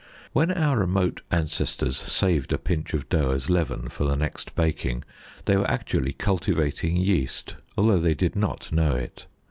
[0.33, 5.03] When our remote ancestors saved a pinch of dough as leaven for the next baking,
[5.45, 9.27] they were actually cultivating yeast, although they did not know it.